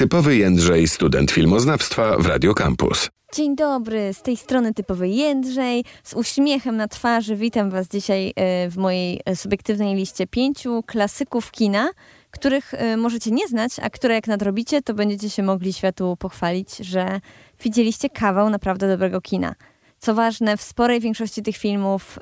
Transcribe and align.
Typowy 0.00 0.36
Jędrzej, 0.36 0.88
student 0.88 1.30
filmoznawstwa 1.30 2.18
w 2.18 2.26
Radio 2.26 2.54
Campus. 2.54 3.08
Dzień 3.34 3.56
dobry, 3.56 4.14
z 4.14 4.22
tej 4.22 4.36
strony 4.36 4.74
typowy 4.74 5.08
Jędrzej, 5.08 5.84
z 6.04 6.14
uśmiechem 6.14 6.76
na 6.76 6.88
twarzy. 6.88 7.36
Witam 7.36 7.70
Was 7.70 7.88
dzisiaj 7.88 8.32
e, 8.36 8.70
w 8.70 8.76
mojej 8.76 9.20
e, 9.24 9.36
subiektywnej 9.36 9.94
liście 9.94 10.26
pięciu 10.26 10.82
klasyków 10.86 11.50
kina, 11.50 11.90
których 12.30 12.74
e, 12.74 12.96
możecie 12.96 13.30
nie 13.30 13.48
znać, 13.48 13.72
a 13.82 13.90
które 13.90 14.14
jak 14.14 14.26
nadrobicie, 14.26 14.82
to 14.82 14.94
będziecie 14.94 15.30
się 15.30 15.42
mogli 15.42 15.72
światu 15.72 16.16
pochwalić, 16.16 16.76
że 16.76 17.20
widzieliście 17.64 18.10
kawał 18.10 18.50
naprawdę 18.50 18.88
dobrego 18.88 19.20
kina. 19.20 19.54
Co 20.00 20.14
ważne, 20.14 20.56
w 20.56 20.62
sporej 20.62 21.00
większości 21.00 21.42
tych 21.42 21.56
filmów 21.56 22.18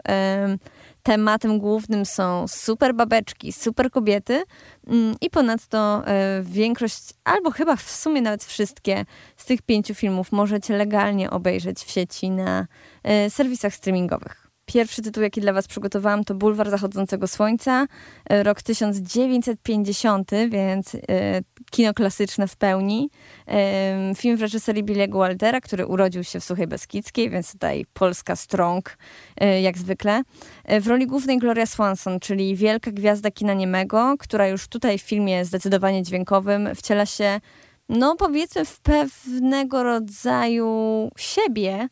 tematem 1.02 1.58
głównym 1.58 2.06
są 2.06 2.48
super 2.48 2.94
babeczki, 2.94 3.52
super 3.52 3.90
kobiety 3.90 4.42
mm, 4.86 5.14
i 5.20 5.30
ponadto 5.30 6.06
e, 6.06 6.42
większość, 6.42 7.12
albo 7.24 7.50
chyba 7.50 7.76
w 7.76 7.90
sumie 7.90 8.22
nawet 8.22 8.44
wszystkie 8.44 9.04
z 9.36 9.44
tych 9.44 9.62
pięciu 9.62 9.94
filmów 9.94 10.32
możecie 10.32 10.76
legalnie 10.76 11.30
obejrzeć 11.30 11.78
w 11.78 11.90
sieci 11.90 12.30
na 12.30 12.66
e, 13.02 13.30
serwisach 13.30 13.74
streamingowych. 13.74 14.47
Pierwszy 14.68 15.02
tytuł, 15.02 15.22
jaki 15.22 15.40
dla 15.40 15.52
Was 15.52 15.68
przygotowałam, 15.68 16.24
to 16.24 16.34
Bulwar 16.34 16.70
Zachodzącego 16.70 17.28
Słońca, 17.28 17.86
e, 18.30 18.42
rok 18.42 18.62
1950, 18.62 20.30
więc 20.48 20.94
e, 20.94 21.00
kino 21.70 21.94
klasyczne 21.94 22.48
w 22.48 22.56
pełni. 22.56 23.10
E, 23.46 24.12
film 24.16 24.36
w 24.36 24.40
reżyserii 24.40 24.84
Billy'ego 24.84 25.18
Waldera, 25.18 25.60
który 25.60 25.86
urodził 25.86 26.24
się 26.24 26.40
w 26.40 26.44
Suchej 26.44 26.66
Beskidzkiej, 26.66 27.30
więc 27.30 27.52
tutaj 27.52 27.84
polska 27.92 28.36
strong, 28.36 28.96
jak 29.62 29.78
zwykle. 29.78 30.22
W 30.80 30.86
roli 30.86 31.06
głównej 31.06 31.38
Gloria 31.38 31.66
Swanson, 31.66 32.20
czyli 32.20 32.56
wielka 32.56 32.90
gwiazda 32.90 33.30
kina 33.30 33.54
niemego, 33.54 34.14
która 34.18 34.48
już 34.48 34.68
tutaj 34.68 34.98
w 34.98 35.02
filmie 35.02 35.44
zdecydowanie 35.44 36.02
dźwiękowym 36.02 36.68
wciela 36.74 37.06
się 37.06 37.40
no 37.88 38.16
powiedzmy 38.16 38.64
w 38.64 38.80
pewnego 38.80 39.82
rodzaju 39.82 41.10
siebie, 41.16 41.88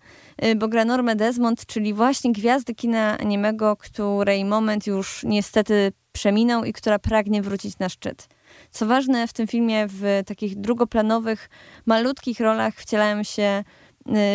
bo 0.57 0.69
gra 0.69 0.85
Desmond, 1.17 1.67
czyli 1.67 1.95
właśnie 1.95 2.33
gwiazdy 2.33 2.75
kina 2.75 3.17
niemego, 3.17 3.77
której 3.77 4.45
moment 4.45 4.87
już 4.87 5.23
niestety 5.25 5.93
przeminął 6.13 6.65
i 6.65 6.73
która 6.73 6.99
pragnie 6.99 7.43
wrócić 7.43 7.79
na 7.79 7.89
szczyt. 7.89 8.29
Co 8.71 8.87
ważne, 8.87 9.29
w 9.29 9.33
tym 9.33 9.47
filmie 9.47 9.87
w 9.89 10.23
takich 10.27 10.61
drugoplanowych, 10.61 11.49
malutkich 11.87 12.41
rolach 12.41 12.75
wcielałem 12.75 13.25
się 13.25 13.65
Y, 13.86 13.86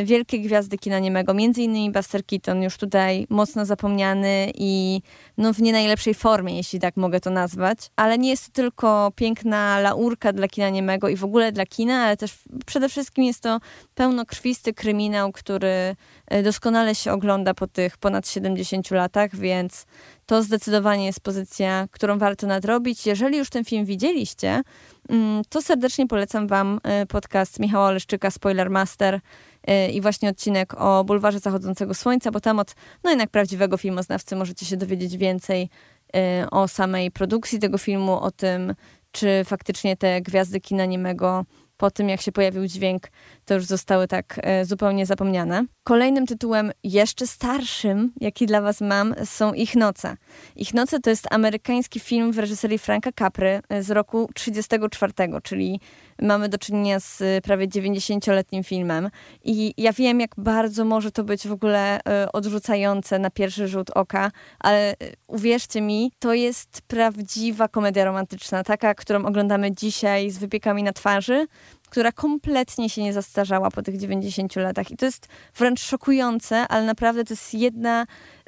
wielkie 0.03 0.39
gwiazdy 0.39 0.77
kina 0.77 1.00
niemego, 1.00 1.33
między 1.33 1.61
innymi 1.61 1.91
Buster 1.91 2.25
Keaton, 2.25 2.64
już 2.64 2.77
tutaj 2.77 3.27
mocno 3.30 3.66
zapomniany 3.66 4.52
i 4.55 5.02
no, 5.38 5.53
w 5.53 5.61
nie 5.61 5.72
najlepszej 5.72 6.13
formie, 6.13 6.58
jeśli 6.58 6.80
tak 6.80 6.97
mogę 6.97 7.19
to 7.19 7.30
nazwać. 7.30 7.78
Ale 7.95 8.17
nie 8.17 8.30
jest 8.30 8.45
to 8.45 8.52
tylko 8.52 9.11
piękna 9.16 9.80
laurka 9.80 10.33
dla 10.33 10.47
kina 10.47 10.69
niemego 10.69 11.09
i 11.09 11.16
w 11.16 11.23
ogóle 11.23 11.52
dla 11.52 11.66
kina, 11.66 12.03
ale 12.03 12.17
też 12.17 12.38
przede 12.66 12.89
wszystkim 12.89 13.23
jest 13.23 13.44
to 13.44 13.59
pełnokrwisty 13.95 14.73
kryminał, 14.73 15.31
który 15.31 15.95
y, 16.33 16.44
doskonale 16.44 16.95
się 16.95 17.11
ogląda 17.11 17.53
po 17.53 17.67
tych 17.67 17.97
ponad 17.97 18.28
70 18.28 18.91
latach, 18.91 19.35
więc 19.35 19.85
to 20.25 20.44
zdecydowanie 20.44 21.06
jest 21.06 21.19
pozycja, 21.19 21.88
którą 21.91 22.17
warto 22.17 22.47
nadrobić. 22.47 23.06
Jeżeli 23.06 23.38
już 23.38 23.50
ten 23.50 23.66
film 23.66 23.85
widzieliście, 23.85 24.61
to 25.50 25.62
serdecznie 25.62 26.08
polecam 26.08 26.48
Wam 26.48 26.80
y, 27.04 27.06
podcast 27.06 27.59
Michała 27.59 27.88
Oleszczyka 27.88 28.31
Spoiler 28.31 28.70
Master 28.70 29.16
y, 29.70 29.92
i 29.92 30.02
właśnie 30.02 30.30
odcinek 30.30 30.73
o 30.78 31.03
bulwarze 31.03 31.40
zachodzącego 31.40 31.94
słońca, 31.94 32.31
bo 32.31 32.40
tam 32.40 32.59
od 32.59 32.76
no 33.03 33.09
jednak 33.09 33.30
prawdziwego 33.30 33.78
filmoznawcy 33.78 34.36
możecie 34.36 34.66
się 34.66 34.78
dowiedzieć 34.78 35.18
więcej 35.18 35.70
y, 36.44 36.50
o 36.50 36.68
samej 36.68 37.12
produkcji 37.12 37.59
tego 37.59 37.78
filmu, 37.78 38.20
o 38.20 38.31
tym, 38.31 38.76
czy 39.12 39.42
faktycznie 39.45 39.98
te 39.98 40.22
gwiazdy 40.22 40.59
kina 40.59 40.86
niemego 40.86 41.46
po 41.82 41.92
tym, 41.92 42.10
jak 42.10 42.22
się 42.22 42.32
pojawił 42.32 42.68
dźwięk, 42.68 43.08
to 43.46 43.54
już 43.54 43.66
zostały 43.66 44.08
tak 44.08 44.40
e, 44.44 44.66
zupełnie 44.66 45.06
zapomniane. 45.06 45.66
Kolejnym 45.84 46.26
tytułem, 46.26 46.72
jeszcze 46.84 47.28
starszym, 47.28 48.14
jaki 48.20 48.46
dla 48.46 48.62
Was 48.62 48.82
mam, 48.82 49.16
są 49.26 49.53
Ich 49.53 49.75
Noce. 49.75 50.18
Ich 50.56 50.74
Noce 50.74 51.00
to 51.00 51.09
jest 51.09 51.34
amerykański 51.34 52.00
film 52.00 52.31
w 52.31 52.40
reżyserii 52.40 52.78
Franka 52.78 53.09
Capry 53.20 53.62
e, 53.70 53.84
z 53.84 53.91
roku 53.91 54.30
34, 54.34 55.14
czyli 55.44 55.80
mamy 56.22 56.50
do 56.50 56.58
czynienia 56.58 57.00
z 57.00 57.22
e, 57.22 57.42
prawie 57.42 57.68
90-letnim 57.68 58.64
filmem. 58.64 59.09
I 59.44 59.74
ja 59.78 59.94
wiem, 59.94 60.20
jak 60.20 60.32
bardzo 60.38 60.86
może 60.86 61.12
to 61.12 61.24
być 61.24 61.48
w 61.48 61.52
ogóle 61.52 62.00
odrzucające 62.34 63.20
na 63.20 63.30
pierwszy 63.30 63.68
rzut 63.68 63.90
oka, 63.90 64.32
ale 64.59 64.96
uwierzcie 65.28 65.82
mi, 65.82 66.12
to 66.20 66.34
jest 66.34 66.82
prawdziwa 66.88 67.68
komedia 67.68 68.06
romantyczna, 68.06 68.64
taka, 68.64 68.94
którą 68.94 69.26
oglądamy 69.26 69.76
dzisiaj 69.76 70.30
z 70.30 70.38
wypiekami 70.38 70.84
na 70.84 70.94
twarzy, 70.94 71.48
która 71.91 72.12
kompletnie 72.12 72.90
się 72.90 73.03
nie 73.03 73.13
zastarzała 73.13 73.72
po 73.72 73.81
tych 73.81 73.97
90 73.97 74.56
latach. 74.56 74.91
I 74.91 74.97
to 74.97 75.06
jest 75.06 75.28
wręcz 75.56 75.81
szokujące, 75.81 76.68
ale 76.68 76.85
naprawdę 76.85 77.24
to 77.24 77.34
jest 77.34 77.53
jedna 77.53 78.06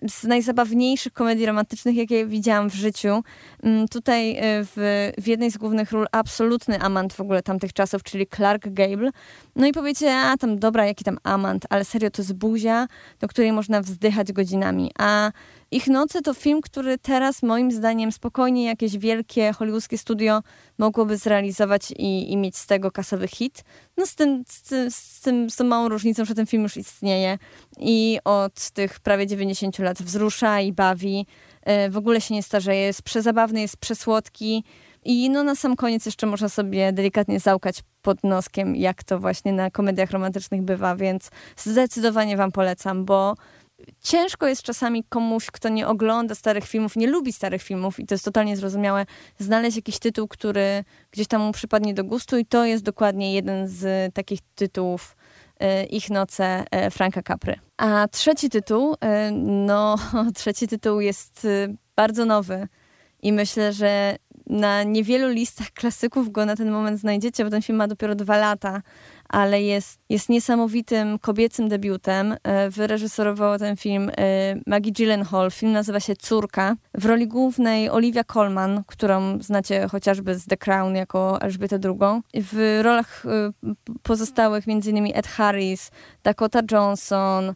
z 0.10 0.24
najzabawniejszych 0.24 1.14
komedii 1.14 1.46
romantycznych, 1.46 1.96
jakie 1.96 2.26
widziałam 2.26 2.70
w 2.70 2.74
życiu. 2.74 3.24
Mm, 3.64 3.88
tutaj 3.88 4.32
e, 4.32 4.40
w, 4.64 5.12
w 5.18 5.28
jednej 5.28 5.52
z 5.52 5.58
głównych 5.58 5.92
ról 5.92 6.08
absolutny 6.12 6.80
amant 6.80 7.14
w 7.14 7.20
ogóle 7.20 7.42
tamtych 7.42 7.74
czasów, 7.74 8.04
czyli 8.04 8.28
Clark 8.28 8.68
Gable. 8.68 9.12
No 9.56 9.68
i 9.68 9.72
powiecie, 9.72 10.16
a 10.16 10.38
tam 10.38 10.60
dobra, 10.60 10.86
jaki 10.86 11.04
tam 11.04 11.18
amant, 11.24 11.66
ale 11.70 11.86
serio 11.86 12.10
to 12.12 12.22
jest 12.22 12.34
buzia, 12.34 12.88
do 13.20 13.28
której 13.28 13.52
można 13.52 13.82
wzdychać 13.82 14.32
godzinami. 14.32 14.92
A 15.00 15.32
ich 15.76 15.88
noce 15.88 16.22
to 16.22 16.34
film, 16.34 16.62
który 16.62 16.98
teraz 16.98 17.44
moim 17.44 17.72
zdaniem 17.72 18.12
spokojnie 18.12 18.66
jakieś 18.66 18.98
wielkie 18.98 19.54
hollywoodzkie 19.54 19.98
studio 19.98 20.42
mogłoby 20.78 21.18
zrealizować 21.18 21.92
i, 21.92 22.32
i 22.32 22.38
mieć 22.38 22.58
z 22.58 22.68
tego 22.68 22.92
kasowy 22.92 23.28
hit. 23.28 23.64
No 23.98 24.06
z, 24.06 24.16
tym, 24.16 24.44
z, 24.48 24.96
z, 24.96 25.22
tym, 25.22 25.50
z 25.50 25.56
tą 25.56 25.64
małą 25.64 25.90
różnicą, 25.90 26.26
że 26.26 26.36
ten 26.36 26.46
film 26.46 26.64
już 26.64 26.78
istnieje 26.78 27.38
i 27.80 28.20
od 28.24 28.70
tych 28.70 29.00
prawie 29.00 29.28
90 29.28 29.80
lat 29.80 30.02
wzrusza 30.02 30.62
i 30.62 30.74
bawi. 30.74 31.26
E, 31.62 31.90
w 31.90 31.98
ogóle 31.98 32.22
się 32.22 32.34
nie 32.34 32.44
starzeje, 32.44 32.82
jest 32.82 33.02
przezabawny, 33.02 33.62
jest 33.62 33.78
przesłodki. 33.78 34.64
I 35.06 35.30
no 35.30 35.44
na 35.44 35.56
sam 35.56 35.76
koniec 35.76 36.06
jeszcze 36.06 36.28
można 36.28 36.50
sobie 36.50 36.94
delikatnie 36.94 37.40
załkać 37.40 37.84
pod 38.02 38.24
noskiem, 38.24 38.76
jak 38.76 39.04
to 39.04 39.20
właśnie 39.20 39.54
na 39.54 39.72
komediach 39.72 40.12
romantycznych 40.12 40.62
bywa, 40.62 40.96
więc 40.96 41.30
zdecydowanie 41.58 42.38
wam 42.38 42.52
polecam, 42.52 43.06
bo 43.06 43.36
ciężko 44.02 44.48
jest 44.48 44.64
czasami 44.64 45.04
komuś, 45.04 45.52
kto 45.52 45.70
nie 45.70 45.88
ogląda 45.88 46.36
starych 46.36 46.66
filmów, 46.66 46.96
nie 46.96 47.08
lubi 47.08 47.34
starych 47.34 47.64
filmów 47.64 48.00
i 48.00 48.06
to 48.06 48.14
jest 48.14 48.26
totalnie 48.26 48.58
zrozumiałe, 48.58 49.06
znaleźć 49.40 49.76
jakiś 49.76 50.00
tytuł, 50.00 50.28
który 50.28 50.84
gdzieś 51.12 51.28
tam 51.28 51.42
mu 51.42 51.52
przypadnie 51.52 51.94
do 51.94 52.04
gustu 52.04 52.38
i 52.38 52.46
to 52.46 52.66
jest 52.66 52.84
dokładnie 52.84 53.34
jeden 53.34 53.68
z 53.68 54.14
takich 54.14 54.40
tytułów 54.56 55.16
y, 55.64 55.84
Ich 55.86 56.10
noce 56.10 56.66
y, 56.88 56.90
Franka 56.92 57.22
Capry. 57.22 57.56
A 57.78 58.08
trzeci 58.08 58.50
tytuł, 58.50 58.94
y, 58.94 58.98
no 59.42 59.96
trzeci 60.36 60.68
tytuł 60.68 61.00
jest 61.02 61.48
bardzo 61.96 62.26
nowy 62.26 62.68
i 63.22 63.34
myślę, 63.34 63.74
że 63.74 64.16
na 64.48 64.84
niewielu 64.84 65.30
listach 65.30 65.72
klasyków 65.72 66.32
go 66.32 66.46
na 66.46 66.56
ten 66.56 66.72
moment 66.72 67.00
znajdziecie, 67.00 67.44
bo 67.44 67.50
ten 67.50 67.62
film 67.62 67.78
ma 67.78 67.88
dopiero 67.88 68.16
dwa 68.16 68.38
lata, 68.38 68.82
ale 69.30 69.62
jest, 69.64 70.00
jest 70.10 70.30
niesamowitym 70.30 71.20
kobiecym 71.20 71.70
debiutem. 71.70 72.36
E, 72.44 72.70
wyreżyserowała 72.70 73.60
ten 73.60 73.78
film 73.78 74.12
e, 74.18 74.56
Maggie 74.68 74.92
Gyllenhaal. 74.92 75.52
Film 75.52 75.72
nazywa 75.72 76.00
się 76.00 76.16
Córka. 76.16 76.76
W 76.94 77.06
roli 77.06 77.28
głównej 77.28 77.90
Olivia 77.90 78.24
Colman, 78.24 78.84
którą 78.88 79.42
znacie 79.42 79.88
chociażby 79.88 80.36
z 80.36 80.46
The 80.46 80.58
Crown 80.58 80.96
jako 80.96 81.42
Elżbietę 81.42 81.80
II. 81.84 82.22
W 82.36 82.80
rolach 82.84 83.26
e, 83.26 83.52
pozostałych 84.04 84.64
m.in. 84.68 85.12
Ed 85.16 85.28
Harris, 85.28 85.92
Dakota 86.24 86.60
Johnson, 86.72 87.54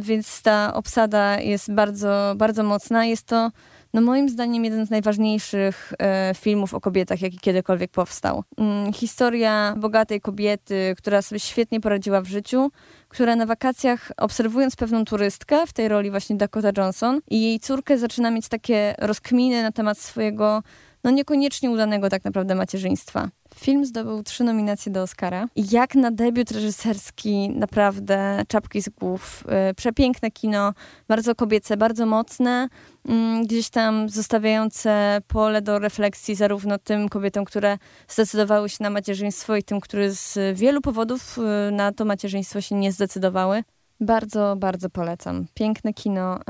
więc 0.00 0.42
ta 0.42 0.74
obsada 0.74 1.40
jest 1.40 1.72
bardzo, 1.72 2.34
bardzo 2.36 2.62
mocna. 2.62 3.06
Jest 3.06 3.26
to 3.26 3.50
no 3.94 4.00
moim 4.00 4.28
zdaniem 4.28 4.64
jeden 4.64 4.86
z 4.86 4.90
najważniejszych 4.90 5.92
e, 5.98 6.32
filmów 6.36 6.74
o 6.74 6.80
kobietach, 6.80 7.22
jaki 7.22 7.38
kiedykolwiek 7.38 7.90
powstał. 7.90 8.44
Mm, 8.58 8.92
historia 8.92 9.74
bogatej 9.76 10.20
kobiety, 10.20 10.94
która 10.98 11.22
sobie 11.22 11.40
świetnie 11.40 11.80
poradziła 11.80 12.20
w 12.20 12.26
życiu, 12.26 12.70
która 13.08 13.36
na 13.36 13.46
wakacjach, 13.46 14.12
obserwując 14.16 14.76
pewną 14.76 15.04
turystkę, 15.04 15.66
w 15.66 15.72
tej 15.72 15.88
roli 15.88 16.10
właśnie 16.10 16.36
Dakota 16.36 16.70
Johnson, 16.76 17.20
i 17.30 17.42
jej 17.42 17.60
córkę 17.60 17.98
zaczyna 17.98 18.30
mieć 18.30 18.48
takie 18.48 18.94
rozkminy 18.98 19.62
na 19.62 19.72
temat 19.72 19.98
swojego 19.98 20.62
no 21.04 21.10
niekoniecznie 21.10 21.70
udanego 21.70 22.08
tak 22.08 22.24
naprawdę 22.24 22.54
macierzyństwa. 22.54 23.28
Film 23.54 23.84
zdobył 23.84 24.22
trzy 24.22 24.44
nominacje 24.44 24.92
do 24.92 25.02
Oscara. 25.02 25.48
I 25.56 25.64
jak 25.70 25.94
na 25.94 26.10
debiut 26.10 26.50
reżyserski, 26.50 27.50
naprawdę 27.50 28.42
czapki 28.48 28.82
z 28.82 28.88
głów. 28.88 29.44
Yy, 29.68 29.74
przepiękne 29.74 30.30
kino, 30.30 30.72
bardzo 31.08 31.34
kobiece, 31.34 31.76
bardzo 31.76 32.06
mocne, 32.06 32.68
yy, 33.04 33.14
gdzieś 33.44 33.70
tam 33.70 34.08
zostawiające 34.08 35.18
pole 35.28 35.62
do 35.62 35.78
refleksji 35.78 36.34
zarówno 36.34 36.78
tym 36.78 37.08
kobietom, 37.08 37.44
które 37.44 37.78
zdecydowały 38.08 38.68
się 38.68 38.76
na 38.80 38.90
macierzyństwo 38.90 39.56
i 39.56 39.62
tym, 39.62 39.80
które 39.80 40.10
z 40.10 40.58
wielu 40.58 40.80
powodów 40.80 41.36
yy, 41.36 41.72
na 41.72 41.92
to 41.92 42.04
macierzyństwo 42.04 42.60
się 42.60 42.74
nie 42.74 42.92
zdecydowały. 42.92 43.62
Bardzo, 44.00 44.56
bardzo 44.56 44.90
polecam. 44.90 45.46
Piękne 45.54 45.94
kino, 45.94 46.36
y, 46.38 46.42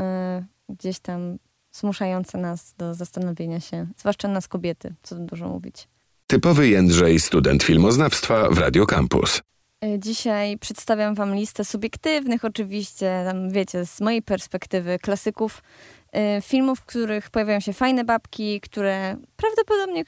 gdzieś 0.69 1.01
tam 1.01 1.39
zmuszające 1.73 2.39
nas 2.39 2.75
do 2.79 2.95
zastanowienia 2.95 3.61
się, 3.61 3.87
zwłaszcza 3.97 4.29
nas 4.29 4.49
kobiety, 4.49 4.95
co 5.03 5.17
tu 5.17 5.23
dużo 5.25 5.49
mówić. 5.49 5.89
Typowy 6.27 6.69
Jędrzej, 6.69 7.21
student 7.21 7.63
filmoznawstwa 7.63 8.51
w 8.51 8.59
Radio 8.59 8.87
Campus. 8.87 9.41
E, 9.85 9.99
dzisiaj 9.99 10.59
przedstawiam 10.59 11.15
Wam 11.15 11.35
listę 11.35 11.65
subiektywnych, 11.65 12.45
oczywiście, 12.45 13.23
tam 13.27 13.51
wiecie, 13.51 13.87
z 13.87 14.01
mojej 14.01 14.23
perspektywy, 14.23 14.99
klasyków 14.99 15.63
y, 16.39 16.43
filmów, 16.43 16.79
w 16.81 16.85
których 16.85 17.31
pojawiają 17.31 17.61
się 17.61 17.73
fajne 17.73 18.05
babki, 18.05 18.61
które 18.61 19.17
prawdopodobnie 19.37 20.05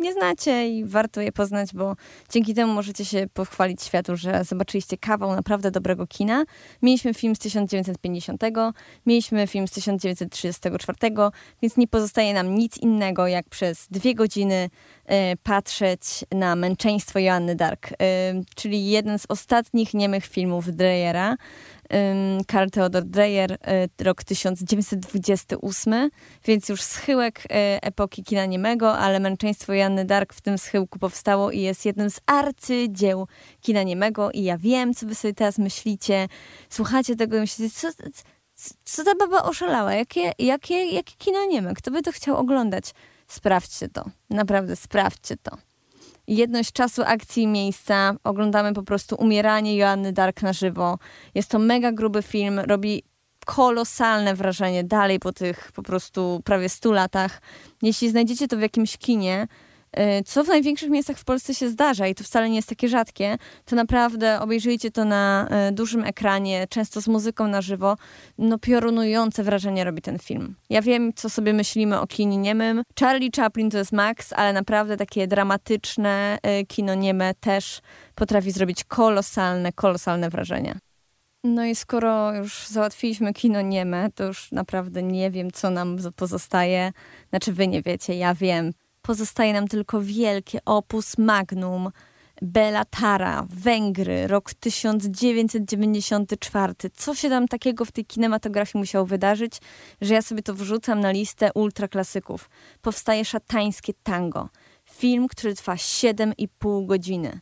nie 0.00 0.12
znacie 0.12 0.68
i 0.68 0.84
warto 0.84 1.20
je 1.20 1.32
poznać, 1.32 1.74
bo 1.74 1.96
dzięki 2.30 2.54
temu 2.54 2.72
możecie 2.72 3.04
się 3.04 3.26
pochwalić 3.34 3.82
światu, 3.82 4.16
że 4.16 4.44
zobaczyliście 4.44 4.96
kawał 4.98 5.34
naprawdę 5.36 5.70
dobrego 5.70 6.06
kina. 6.06 6.44
Mieliśmy 6.82 7.14
film 7.14 7.36
z 7.36 7.38
1950, 7.38 8.42
mieliśmy 9.06 9.46
film 9.46 9.68
z 9.68 9.70
1934, 9.70 10.98
więc 11.62 11.76
nie 11.76 11.88
pozostaje 11.88 12.34
nam 12.34 12.54
nic 12.54 12.78
innego, 12.78 13.26
jak 13.26 13.48
przez 13.48 13.86
dwie 13.90 14.14
godziny 14.14 14.70
y, 15.04 15.36
patrzeć 15.42 16.02
na 16.32 16.56
męczeństwo 16.56 17.18
Joanny 17.18 17.54
Dark, 17.54 17.92
y, 17.92 17.96
czyli 18.56 18.90
jeden 18.90 19.18
z 19.18 19.26
ostatnich 19.28 19.94
niemych 19.94 20.26
filmów 20.26 20.76
Dreyera. 20.76 21.36
Karl 22.46 22.70
Theodor 22.70 23.04
Dreyer, 23.04 23.52
y, 23.52 24.04
rok 24.04 24.24
1928, 24.24 26.10
więc 26.44 26.68
już 26.68 26.82
schyłek 26.82 27.44
y, 27.44 27.48
epoki 27.82 28.24
kina 28.24 28.46
niemego, 28.46 28.98
ale 28.98 29.20
Męczeństwo 29.20 29.72
Janny 29.72 30.04
Dark 30.04 30.34
w 30.34 30.40
tym 30.40 30.58
schyłku 30.58 30.98
powstało 30.98 31.50
i 31.50 31.60
jest 31.60 31.86
jednym 31.86 32.10
z 32.10 32.20
arcydzieł 32.26 33.28
kina 33.60 33.82
niemego. 33.82 34.30
I 34.30 34.42
ja 34.42 34.58
wiem, 34.58 34.94
co 34.94 35.06
wy 35.06 35.14
sobie 35.14 35.34
teraz 35.34 35.58
myślicie, 35.58 36.28
słuchacie 36.70 37.16
tego 37.16 37.36
i 37.36 37.40
myślicie, 37.40 37.70
co, 37.70 37.88
co 38.84 39.04
ta 39.04 39.14
baba 39.14 39.42
oszalała, 39.42 39.94
jakie, 39.94 40.32
jakie, 40.38 40.86
jakie 40.86 41.14
kino 41.18 41.46
nieme, 41.46 41.74
kto 41.74 41.90
by 41.90 42.02
to 42.02 42.12
chciał 42.12 42.36
oglądać? 42.36 42.84
Sprawdźcie 43.26 43.88
to, 43.88 44.04
naprawdę 44.30 44.76
sprawdźcie 44.76 45.36
to 45.36 45.69
jedność 46.36 46.72
czasu, 46.72 47.02
akcji 47.06 47.42
i 47.42 47.46
miejsca. 47.46 48.14
Oglądamy 48.24 48.72
po 48.72 48.82
prostu 48.82 49.16
umieranie 49.16 49.76
Joanny 49.76 50.12
Dark 50.12 50.42
na 50.42 50.52
żywo. 50.52 50.98
Jest 51.34 51.50
to 51.50 51.58
mega 51.58 51.92
gruby 51.92 52.22
film, 52.22 52.58
robi 52.58 53.02
kolosalne 53.46 54.34
wrażenie 54.34 54.84
dalej 54.84 55.18
po 55.18 55.32
tych 55.32 55.72
po 55.72 55.82
prostu 55.82 56.40
prawie 56.44 56.68
100 56.68 56.92
latach. 56.92 57.40
Jeśli 57.82 58.10
znajdziecie 58.10 58.48
to 58.48 58.56
w 58.56 58.60
jakimś 58.60 58.96
kinie, 58.96 59.46
co 60.26 60.44
w 60.44 60.48
największych 60.48 60.90
miastach 60.90 61.18
w 61.18 61.24
Polsce 61.24 61.54
się 61.54 61.68
zdarza 61.68 62.06
i 62.06 62.14
to 62.14 62.24
wcale 62.24 62.50
nie 62.50 62.56
jest 62.56 62.68
takie 62.68 62.88
rzadkie, 62.88 63.38
to 63.64 63.76
naprawdę 63.76 64.40
obejrzyjcie 64.40 64.90
to 64.90 65.04
na 65.04 65.48
y, 65.68 65.72
dużym 65.72 66.04
ekranie, 66.04 66.66
często 66.70 67.00
z 67.00 67.08
muzyką 67.08 67.48
na 67.48 67.62
żywo. 67.62 67.96
No 68.38 68.58
piorunujące 68.58 69.42
wrażenie 69.42 69.84
robi 69.84 70.02
ten 70.02 70.18
film. 70.18 70.56
Ja 70.70 70.82
wiem, 70.82 71.12
co 71.14 71.30
sobie 71.30 71.52
myślimy 71.52 72.00
o 72.00 72.06
kinie 72.06 72.36
niemym. 72.36 72.82
Charlie 73.00 73.30
Chaplin 73.36 73.70
to 73.70 73.78
jest 73.78 73.92
Max, 73.92 74.32
ale 74.32 74.52
naprawdę 74.52 74.96
takie 74.96 75.26
dramatyczne 75.26 76.38
y, 76.60 76.66
kino 76.66 76.94
nieme 76.94 77.34
też 77.34 77.80
potrafi 78.14 78.50
zrobić 78.52 78.84
kolosalne, 78.84 79.72
kolosalne 79.72 80.30
wrażenie. 80.30 80.78
No 81.44 81.64
i 81.64 81.74
skoro 81.74 82.34
już 82.34 82.66
załatwiliśmy 82.66 83.32
kino 83.32 83.60
nieme, 83.60 84.08
to 84.14 84.24
już 84.24 84.52
naprawdę 84.52 85.02
nie 85.02 85.30
wiem, 85.30 85.50
co 85.50 85.70
nam 85.70 85.96
pozostaje. 86.16 86.92
Znaczy 87.30 87.52
wy 87.52 87.68
nie 87.68 87.82
wiecie, 87.82 88.14
ja 88.14 88.34
wiem. 88.34 88.72
Pozostaje 89.10 89.52
nam 89.52 89.68
tylko 89.68 90.00
wielkie 90.00 90.58
opus 90.64 91.18
magnum 91.18 91.90
Bela 92.42 92.84
Tara, 92.84 93.46
Węgry, 93.50 94.26
rok 94.26 94.54
1994. 94.54 96.74
Co 96.94 97.14
się 97.14 97.28
tam 97.28 97.48
takiego 97.48 97.84
w 97.84 97.92
tej 97.92 98.04
kinematografii 98.04 98.80
musiało 98.80 99.06
wydarzyć, 99.06 99.58
że 100.00 100.14
ja 100.14 100.22
sobie 100.22 100.42
to 100.42 100.54
wrzucam 100.54 101.00
na 101.00 101.10
listę 101.10 101.50
ultraklasyków. 101.54 102.50
Powstaje 102.82 103.24
szatańskie 103.24 103.92
tango. 104.02 104.48
Film, 104.90 105.28
który 105.28 105.54
trwa 105.54 105.74
7,5 105.74 106.86
godziny. 106.86 107.40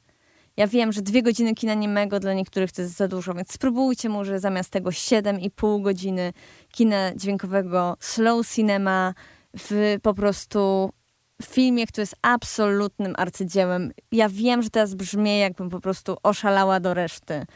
Ja 0.56 0.66
wiem, 0.66 0.92
że 0.92 1.02
dwie 1.02 1.22
godziny 1.22 1.54
kina 1.54 1.74
niemego 1.74 2.20
dla 2.20 2.34
niektórych 2.34 2.72
to 2.72 2.82
jest 2.82 2.96
za 2.96 3.08
dużo, 3.08 3.34
więc 3.34 3.52
spróbujcie 3.52 4.08
może 4.08 4.40
zamiast 4.40 4.70
tego 4.70 4.90
7,5 4.90 5.82
godziny 5.82 6.32
kina 6.72 7.14
dźwiękowego 7.16 7.96
slow 8.00 8.48
cinema 8.48 9.14
w 9.58 9.96
po 10.02 10.14
prostu 10.14 10.90
filmie, 11.42 11.86
który 11.86 12.02
jest 12.02 12.16
absolutnym 12.22 13.14
arcydziełem. 13.16 13.92
Ja 14.12 14.28
wiem, 14.28 14.62
że 14.62 14.70
teraz 14.70 14.94
brzmi 14.94 15.38
jakbym 15.38 15.70
po 15.70 15.80
prostu 15.80 16.16
oszalała 16.22 16.80
do 16.80 16.94
reszty, 16.94 17.46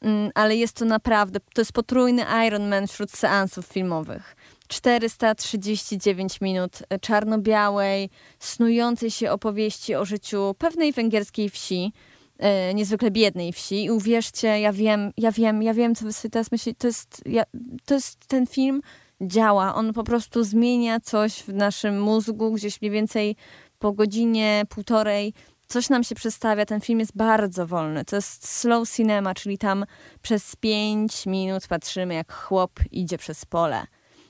mm, 0.00 0.30
ale 0.34 0.56
jest 0.56 0.76
to 0.76 0.84
naprawdę, 0.84 1.40
to 1.54 1.60
jest 1.60 1.72
potrójny 1.72 2.24
Iron 2.46 2.68
Man 2.68 2.86
wśród 2.86 3.10
seansów 3.10 3.66
filmowych. 3.66 4.36
439 4.68 6.40
minut 6.40 6.82
czarno-białej, 7.00 8.10
snującej 8.38 9.10
się 9.10 9.30
opowieści 9.30 9.94
o 9.94 10.04
życiu 10.04 10.54
pewnej 10.58 10.92
węgierskiej 10.92 11.50
wsi, 11.50 11.92
e, 12.38 12.74
niezwykle 12.74 13.10
biednej 13.10 13.52
wsi. 13.52 13.84
I 13.84 13.90
uwierzcie, 13.90 14.60
ja 14.60 14.72
wiem, 14.72 15.12
ja 15.16 15.32
wiem, 15.32 15.62
ja 15.62 15.74
wiem, 15.74 15.94
co 15.94 16.04
wy 16.04 16.12
sobie 16.12 16.30
teraz 16.30 16.52
myślicie. 16.52 16.78
To 16.78 16.86
jest, 16.86 17.22
ja, 17.26 17.42
to 17.84 17.94
jest 17.94 18.26
ten 18.26 18.46
film, 18.46 18.80
działa. 19.20 19.74
On 19.74 19.92
po 19.92 20.04
prostu 20.04 20.44
zmienia 20.44 21.00
coś 21.00 21.42
w 21.42 21.48
naszym 21.48 22.00
mózgu, 22.00 22.52
gdzieś 22.52 22.80
mniej 22.80 22.90
więcej 22.90 23.36
po 23.78 23.92
godzinie, 23.92 24.62
półtorej 24.68 25.34
coś 25.66 25.88
nam 25.88 26.04
się 26.04 26.14
przedstawia. 26.14 26.66
Ten 26.66 26.80
film 26.80 27.00
jest 27.00 27.16
bardzo 27.16 27.66
wolny. 27.66 28.04
To 28.04 28.16
jest 28.16 28.48
slow 28.48 28.90
cinema, 28.90 29.34
czyli 29.34 29.58
tam 29.58 29.84
przez 30.22 30.56
5 30.56 31.26
minut 31.26 31.66
patrzymy, 31.66 32.14
jak 32.14 32.32
chłop 32.32 32.70
idzie 32.90 33.18
przez 33.18 33.44
pole. 33.44 33.86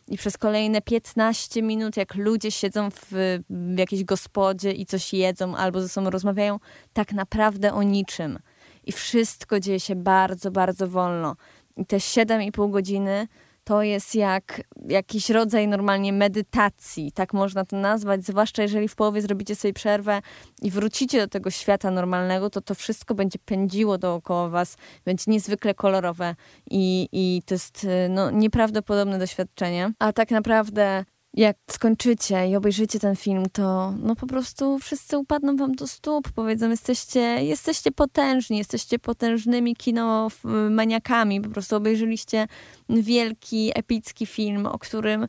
I 0.09 0.19
przez 0.19 0.39
kolejne 0.39 0.83
15 0.83 1.63
minut, 1.63 1.97
jak 1.97 2.15
ludzie 2.15 2.51
siedzą 2.51 2.91
w, 2.91 3.07
w 3.51 3.79
jakiejś 3.79 4.05
gospodzie 4.05 4.73
i 4.73 4.87
coś 4.87 5.13
jedzą 5.13 5.57
albo 5.57 5.81
ze 5.81 5.89
sobą 5.89 6.11
rozmawiają, 6.11 6.59
tak 6.93 7.13
naprawdę 7.13 7.75
o 7.75 7.83
niczym. 7.83 8.39
I 8.85 8.93
wszystko 8.93 9.61
dzieje 9.61 9.81
się 9.81 9.95
bardzo, 9.97 10.51
bardzo 10.51 10.89
wolno. 10.89 11.37
I 11.77 11.87
te 11.87 11.97
7,5 11.97 12.71
godziny 12.71 13.29
to 13.65 13.83
jest 13.83 14.15
jak 14.15 14.61
jakiś 14.89 15.31
rodzaj 15.31 15.69
normalnie 15.69 16.13
medytacji, 16.13 17.13
tak 17.13 17.33
można 17.33 17.65
to 17.65 17.77
nazwać, 17.77 18.25
zwłaszcza 18.25 18.63
jeżeli 18.63 18.89
w 18.89 18.97
połowie 18.97 19.23
zrobicie 19.23 19.57
sobie 19.57 19.75
przerwę 19.75 20.23
i 20.63 20.71
wrócicie 20.71 21.19
do 21.19 21.29
tego 21.29 21.51
świata 21.51 21.91
normalnego, 21.91 22.51
to 22.51 22.61
to 22.61 22.75
wszystko 22.75 23.15
będzie 23.15 23.39
pędziło 23.39 23.99
dookoła 23.99 24.49
was, 24.49 24.77
będzie 25.05 25.25
niezwykle 25.27 25.75
kolorowe 25.75 26.35
i, 26.71 27.09
i 27.13 27.43
to 27.47 27.55
jest 27.55 27.87
no, 28.09 28.31
nieprawdopodobne 28.31 29.19
doświadczenie. 29.19 29.93
A 29.99 30.13
tak 30.13 30.31
naprawdę 30.31 31.05
jak 31.35 31.57
skończycie 31.71 32.49
i 32.49 32.57
obejrzycie 32.57 33.01
ten 33.01 33.17
film, 33.17 33.45
to 33.53 33.95
no 34.03 34.17
po 34.17 34.27
prostu 34.27 34.79
wszyscy 34.79 35.19
upadną 35.19 35.57
wam 35.57 35.75
do 35.75 35.87
stóp, 35.87 36.33
powiedzą, 36.33 36.71
jesteście, 36.71 37.21
jesteście 37.21 37.93
potężni, 37.93 38.59
jesteście 38.59 38.99
potężnymi 38.99 39.77
kinomaniakami, 39.77 41.41
po 41.41 41.51
prostu 41.51 41.77
obejrzyliście 41.77 42.47
wielki, 42.89 43.73
epicki 43.75 44.27
film, 44.27 44.67
o 44.67 44.79
którym 44.79 45.27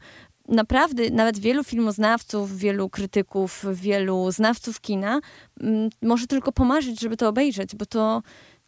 naprawdę 0.48 1.10
nawet 1.10 1.40
wielu 1.40 1.64
filmoznawców, 1.64 2.58
wielu 2.58 2.90
krytyków, 2.90 3.66
wielu 3.74 4.32
znawców 4.32 4.82
kina 4.82 5.20
m, 5.62 5.90
może 6.02 6.28
tylko 6.28 6.52
pomarzyć, 6.52 7.00
żeby 7.00 7.18
to 7.18 7.28
obejrzeć, 7.30 7.76
bo 7.76 7.86
to 7.86 8.22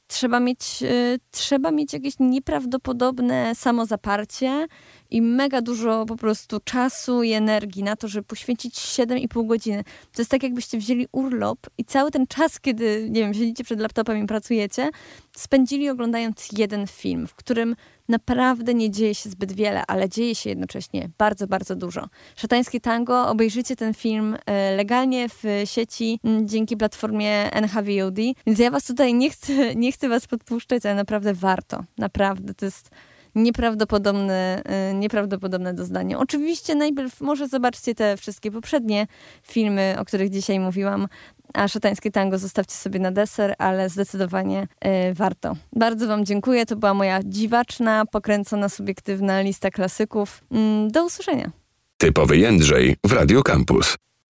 trzeba 0.07 0.39
mieć, 0.39 0.83
y, 0.83 1.19
trzeba 1.31 1.71
mieć 1.71 1.93
jakieś 1.93 2.13
nieprawdopodobne 2.19 3.55
samozaparcie 3.55 4.67
i 5.09 5.21
mega 5.21 5.61
dużo 5.61 6.05
po 6.05 6.15
prostu 6.15 6.59
czasu 6.59 7.23
i 7.23 7.31
energii 7.31 7.83
na 7.83 7.95
to, 7.95 8.07
żeby 8.07 8.23
poświęcić 8.23 8.75
7,5 8.75 9.47
godziny. 9.47 9.83
To 9.83 10.21
jest 10.21 10.31
tak, 10.31 10.43
jakbyście 10.43 10.77
wzięli 10.77 11.07
urlop 11.11 11.59
i 11.77 11.85
cały 11.85 12.11
ten 12.11 12.27
czas, 12.27 12.59
kiedy, 12.59 13.07
nie 13.09 13.21
wiem, 13.21 13.33
siedzicie 13.33 13.63
przed 13.63 13.79
laptopem 13.79 14.23
i 14.23 14.27
pracujecie, 14.27 14.89
spędzili 15.35 15.89
oglądając 15.89 16.49
jeden 16.57 16.87
film, 16.87 17.27
w 17.27 17.35
którym 17.35 17.75
naprawdę 18.09 18.73
nie 18.73 18.91
dzieje 18.91 19.15
się 19.15 19.29
zbyt 19.29 19.51
wiele, 19.51 19.85
ale 19.85 20.09
dzieje 20.09 20.35
się 20.35 20.49
jednocześnie 20.49 21.09
bardzo, 21.17 21.47
bardzo 21.47 21.75
dużo. 21.75 22.07
Szatańskie 22.35 22.79
Tango, 22.81 23.29
obejrzycie 23.29 23.75
ten 23.75 23.93
film 23.93 24.37
e, 24.45 24.75
legalnie 24.75 25.29
w 25.29 25.43
sieci 25.65 26.19
dzięki 26.43 26.77
platformie 26.77 27.51
NHVOD, 27.51 28.17
więc 28.47 28.59
ja 28.59 28.71
was 28.71 28.85
tutaj 28.85 29.13
nie 29.13 29.29
chcę, 29.29 29.53
nie 29.75 29.91
chcę 29.91 30.09
was 30.09 30.27
podpuszczać, 30.27 30.85
ale 30.85 30.95
naprawdę 30.95 31.33
warto. 31.33 31.83
Naprawdę, 31.97 32.53
to 32.53 32.65
jest 32.65 32.89
nieprawdopodobne, 33.37 34.61
y, 34.91 34.93
nieprawdopodobne 34.93 35.73
doznanie. 35.73 36.17
Oczywiście 36.17 36.75
najpierw 36.75 37.21
może 37.21 37.47
zobaczcie 37.47 37.95
te 37.95 38.17
wszystkie 38.17 38.51
poprzednie 38.51 39.07
filmy, 39.43 39.95
o 39.99 40.05
których 40.05 40.29
dzisiaj 40.29 40.59
mówiłam, 40.59 41.07
a 41.53 41.67
szatańskie 41.67 42.11
tango 42.11 42.37
zostawcie 42.37 42.75
sobie 42.75 42.99
na 42.99 43.11
deser, 43.11 43.55
ale 43.57 43.89
zdecydowanie 43.89 44.67
y, 44.85 45.13
warto. 45.13 45.55
Bardzo 45.73 46.07
Wam 46.07 46.25
dziękuję. 46.25 46.65
To 46.65 46.75
była 46.75 46.93
moja 46.93 47.19
dziwaczna, 47.23 48.05
pokręcona, 48.05 48.69
subiektywna 48.69 49.41
lista 49.41 49.69
klasyków. 49.69 50.43
Mm, 50.51 50.91
do 50.91 51.05
usłyszenia. 51.05 51.51
Typowy 51.97 52.37
Jędrzej 52.37 52.95
w 53.03 53.11
Radio 53.11 53.43
Campus. 53.43 54.06